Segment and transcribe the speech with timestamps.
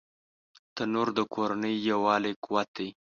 [0.75, 2.87] تنور د کورنۍ د یووالي قوت دی